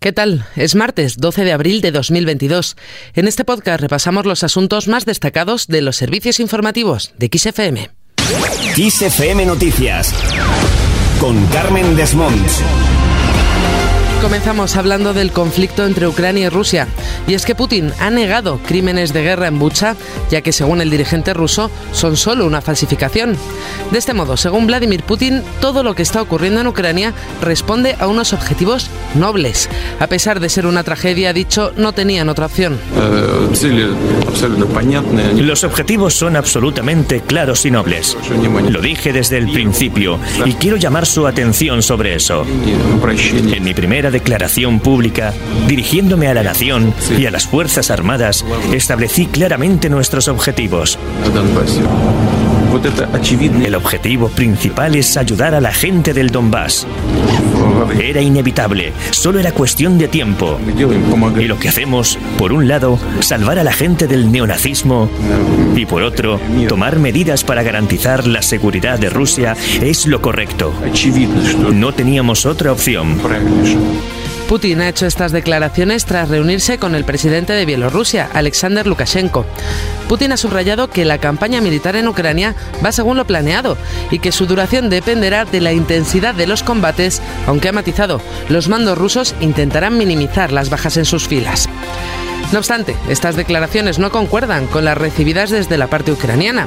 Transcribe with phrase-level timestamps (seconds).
[0.00, 0.46] ¿Qué tal?
[0.56, 2.74] Es martes 12 de abril de 2022.
[3.14, 7.90] En este podcast repasamos los asuntos más destacados de los servicios informativos de XFM.
[8.76, 10.14] XFM Noticias
[11.20, 12.62] con Carmen Desmonts.
[14.22, 16.86] Comenzamos hablando del conflicto entre Ucrania y Rusia.
[17.26, 19.96] Y es que Putin ha negado crímenes de guerra en Bucha,
[20.30, 23.36] ya que según el dirigente ruso son solo una falsificación.
[23.90, 28.08] De este modo, según Vladimir Putin, todo lo que está ocurriendo en Ucrania responde a
[28.08, 29.70] unos objetivos nobles.
[30.00, 32.78] A pesar de ser una tragedia, ha dicho, no tenían otra opción.
[35.36, 38.16] Los objetivos son absolutamente claros y nobles.
[38.68, 42.44] Lo dije desde el principio y quiero llamar su atención sobre eso.
[42.44, 45.32] En mi primera declaración pública,
[45.66, 50.98] dirigiéndome a la nación y a las Fuerzas Armadas, establecí claramente nuestros objetivos.
[53.64, 56.86] El objetivo principal es ayudar a la gente del Donbass.
[58.00, 60.58] Era inevitable, solo era cuestión de tiempo.
[61.38, 65.08] Y lo que hacemos, por un lado, salvar a la gente del neonazismo
[65.74, 70.72] y por otro, tomar medidas para garantizar la seguridad de Rusia es lo correcto.
[71.72, 73.18] No teníamos otra opción.
[74.50, 79.46] Putin ha hecho estas declaraciones tras reunirse con el presidente de Bielorrusia, Alexander Lukashenko.
[80.08, 83.76] Putin ha subrayado que la campaña militar en Ucrania va según lo planeado
[84.10, 88.68] y que su duración dependerá de la intensidad de los combates, aunque ha matizado, los
[88.68, 91.68] mandos rusos intentarán minimizar las bajas en sus filas.
[92.52, 96.66] No obstante, estas declaraciones no concuerdan con las recibidas desde la parte ucraniana.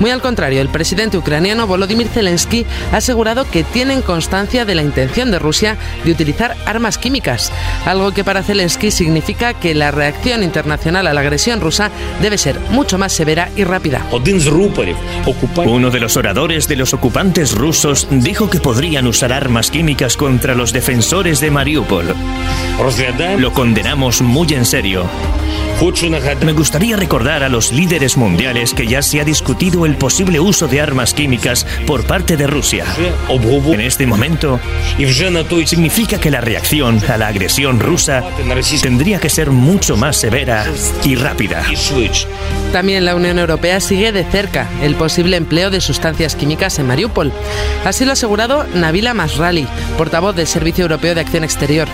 [0.00, 4.82] Muy al contrario, el presidente ucraniano Volodymyr Zelensky ha asegurado que tienen constancia de la
[4.82, 7.52] intención de Rusia de utilizar armas químicas,
[7.86, 12.58] algo que para Zelensky significa que la reacción internacional a la agresión rusa debe ser
[12.70, 14.04] mucho más severa y rápida.
[15.64, 20.54] Uno de los oradores de los ocupantes rusos dijo que podrían usar armas químicas contra
[20.54, 22.14] los defensores de Mariupol.
[23.38, 25.19] Lo condenamos muy en serio.
[26.44, 30.68] Me gustaría recordar a los líderes mundiales que ya se ha discutido el posible uso
[30.68, 32.84] de armas químicas por parte de Rusia.
[33.28, 34.60] En este momento,
[35.64, 38.22] significa que la reacción a la agresión rusa
[38.82, 40.66] tendría que ser mucho más severa
[41.02, 41.64] y rápida.
[42.72, 47.32] También la Unión Europea sigue de cerca el posible empleo de sustancias químicas en Mariupol.
[47.86, 49.66] Así lo ha asegurado Nabila Masrali,
[49.96, 51.88] portavoz del Servicio Europeo de Acción Exterior.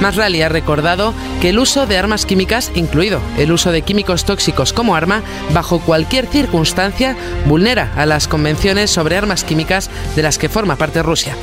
[0.00, 4.72] Masrali ha recordado que el uso de armas químicas, incluido el uso de químicos tóxicos
[4.72, 7.16] como arma, bajo cualquier circunstancia,
[7.46, 11.36] vulnera a las convenciones sobre armas químicas de las que forma parte Rusia.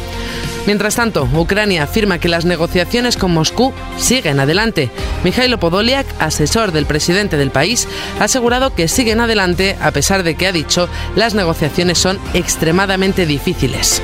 [0.67, 4.91] Mientras tanto, Ucrania afirma que las negociaciones con Moscú siguen adelante.
[5.23, 7.87] Mikhailo Podolyak, asesor del presidente del país,
[8.19, 13.25] ha asegurado que siguen adelante a pesar de que ha dicho las negociaciones son extremadamente
[13.25, 14.01] difíciles.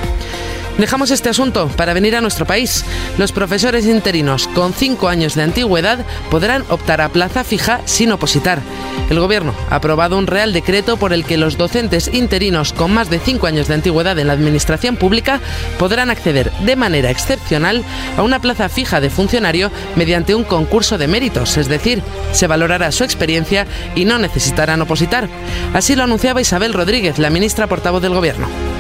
[0.78, 2.86] Dejamos este asunto para venir a nuestro país.
[3.18, 8.62] Los profesores interinos con cinco años de antigüedad podrán optar a plaza fija sin opositar.
[9.10, 13.10] El Gobierno ha aprobado un real decreto por el que los docentes interinos con más
[13.10, 15.40] de cinco años de antigüedad en la Administración Pública
[15.80, 17.84] podrán acceder de manera excepcional
[18.16, 22.92] a una plaza fija de funcionario mediante un concurso de méritos, es decir, se valorará
[22.92, 23.66] su experiencia
[23.96, 25.28] y no necesitarán opositar.
[25.74, 28.77] Así lo anunciaba Isabel Rodríguez, la ministra portavoz del Gobierno.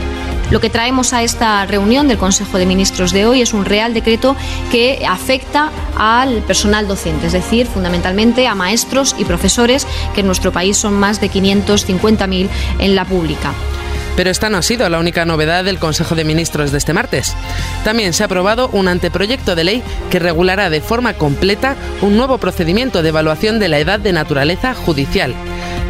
[0.49, 3.93] Lo que traemos a esta reunión del Consejo de Ministros de hoy es un real
[3.93, 4.35] decreto
[4.71, 9.85] que afecta al personal docente, es decir, fundamentalmente a maestros y profesores,
[10.15, 12.47] que en nuestro país son más de 550.000
[12.79, 13.51] en la pública.
[14.15, 17.35] Pero esta no ha sido la única novedad del Consejo de Ministros de este martes.
[17.83, 22.37] También se ha aprobado un anteproyecto de ley que regulará de forma completa un nuevo
[22.37, 25.35] procedimiento de evaluación de la edad de naturaleza judicial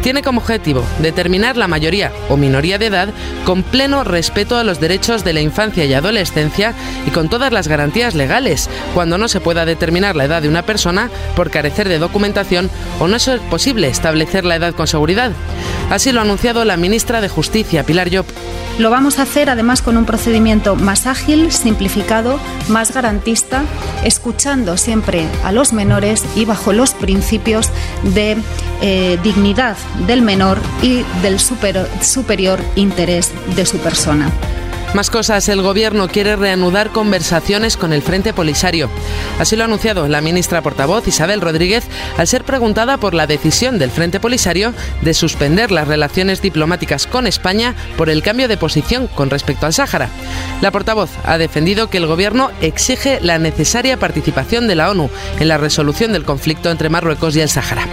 [0.08, 3.10] tiene como objetivo determinar la mayoría o minoría de edad
[3.44, 6.72] con pleno respeto a los derechos de la infancia y adolescencia
[7.06, 10.62] y con todas las garantías legales, cuando no se pueda determinar la edad de una
[10.62, 12.70] persona por carecer de documentación
[13.00, 15.32] o no es posible establecer la edad con seguridad.
[15.90, 18.26] Así lo ha anunciado la ministra de Justicia, Pilar Llop.
[18.78, 22.38] Lo vamos a hacer además con un procedimiento más ágil, simplificado,
[22.68, 23.64] más garantista,
[24.04, 27.70] escuchando siempre a los menores y bajo los principios
[28.14, 28.36] de
[28.82, 29.76] eh, dignidad
[30.06, 34.30] del menor y del superior interés de su persona.
[34.94, 38.88] Más cosas, el Gobierno quiere reanudar conversaciones con el Frente Polisario.
[39.38, 41.84] Así lo ha anunciado la ministra portavoz Isabel Rodríguez
[42.16, 47.26] al ser preguntada por la decisión del Frente Polisario de suspender las relaciones diplomáticas con
[47.26, 50.08] España por el cambio de posición con respecto al Sáhara.
[50.62, 55.48] La portavoz ha defendido que el Gobierno exige la necesaria participación de la ONU en
[55.48, 57.86] la resolución del conflicto entre Marruecos y el Sáhara.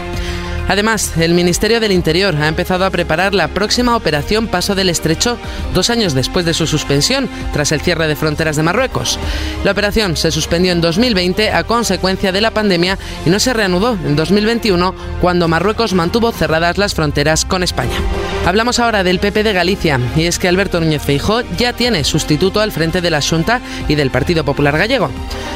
[0.67, 5.37] Además, el Ministerio del Interior ha empezado a preparar la próxima operación Paso del Estrecho
[5.73, 9.19] dos años después de su suspensión, tras el cierre de fronteras de Marruecos.
[9.63, 13.93] La operación se suspendió en 2020 a consecuencia de la pandemia y no se reanudó
[13.93, 17.97] en 2021 cuando Marruecos mantuvo cerradas las fronteras con España.
[18.45, 22.61] Hablamos ahora del PP de Galicia y es que Alberto Núñez Feijó ya tiene sustituto
[22.61, 25.09] al frente de la Junta y del Partido Popular Gallego.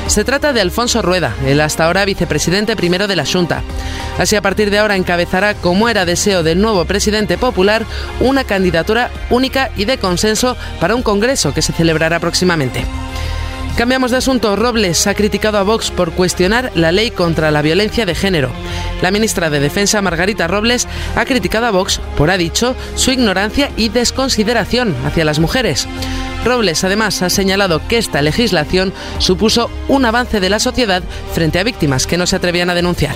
[0.08, 3.62] Se trata de Alfonso Rueda, el hasta ahora vicepresidente primero de la Junta.
[4.18, 7.86] Así a partir de ahora encabezará, como era deseo del nuevo presidente popular,
[8.22, 12.86] una candidatura única y de consenso para un congreso que se celebrará próximamente.
[13.80, 14.58] Cambiamos de asunto.
[14.58, 18.52] Robles ha criticado a Vox por cuestionar la ley contra la violencia de género.
[19.02, 20.86] La ministra de Defensa, Margarita Robles,
[21.16, 25.88] ha criticado a Vox por, ha dicho, su ignorancia y desconsideración hacia las mujeres.
[26.44, 31.02] Robles además ha señalado que esta legislación supuso un avance de la sociedad
[31.34, 33.16] frente a víctimas que no se atrevían a denunciar.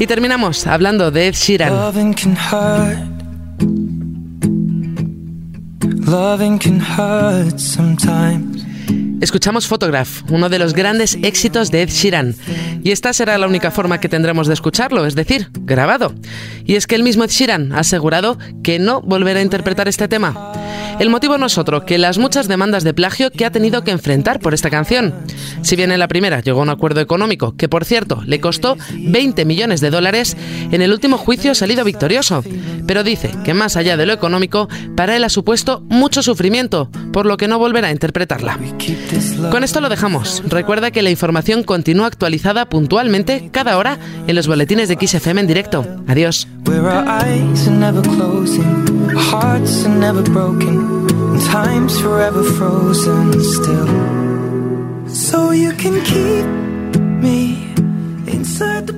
[0.00, 1.36] Y terminamos hablando de Ed.
[9.20, 12.34] Escuchamos Photograph, uno de los grandes éxitos de Ed Sheeran.
[12.82, 16.14] Y esta será la única forma que tendremos de escucharlo, es decir, grabado.
[16.64, 20.06] Y es que el mismo Ed Sheeran ha asegurado que no volverá a interpretar este
[20.06, 20.52] tema.
[20.98, 23.90] El motivo no es otro que las muchas demandas de plagio que ha tenido que
[23.90, 25.14] enfrentar por esta canción.
[25.62, 28.76] Si bien en la primera llegó a un acuerdo económico, que por cierto le costó
[28.94, 30.36] 20 millones de dólares,
[30.70, 32.42] en el último juicio ha salido victorioso.
[32.86, 37.26] Pero dice que más allá de lo económico, para él ha supuesto mucho sufrimiento, por
[37.26, 38.58] lo que no volverá a interpretarla.
[39.50, 40.42] Con esto lo dejamos.
[40.46, 45.46] Recuerda que la información continúa actualizada puntualmente cada hora en los boletines de XFM en
[45.46, 45.86] directo.
[46.06, 46.48] Adiós.
[51.50, 53.88] Time's forever frozen still.
[55.08, 56.46] So you can keep
[57.22, 57.72] me
[58.32, 58.94] inside the